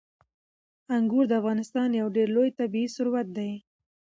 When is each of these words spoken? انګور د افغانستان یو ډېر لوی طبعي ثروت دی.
انګور 0.95 1.25
د 1.27 1.33
افغانستان 1.41 1.89
یو 2.01 2.07
ډېر 2.15 2.27
لوی 2.35 2.49
طبعي 2.59 2.85
ثروت 2.95 3.27
دی. 3.37 3.51